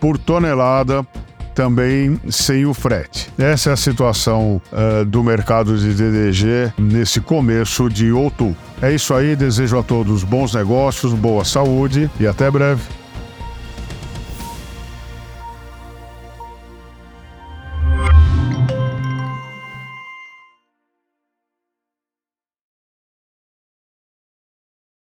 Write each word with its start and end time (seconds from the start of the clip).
por 0.00 0.16
tonelada 0.16 1.06
também 1.54 2.18
sem 2.28 2.66
o 2.66 2.74
frete. 2.74 3.32
Essa 3.38 3.70
é 3.70 3.72
a 3.72 3.76
situação 3.76 4.60
uh, 4.72 5.04
do 5.04 5.22
mercado 5.22 5.76
de 5.78 5.94
DDG 5.94 6.72
nesse 6.78 7.20
começo 7.20 7.88
de 7.88 8.12
outubro. 8.12 8.56
É 8.82 8.92
isso 8.92 9.12
aí, 9.12 9.36
desejo 9.36 9.78
a 9.78 9.82
todos 9.82 10.24
bons 10.24 10.54
negócios, 10.54 11.12
boa 11.12 11.44
saúde 11.44 12.10
e 12.18 12.26
até 12.26 12.50
breve. 12.50 12.99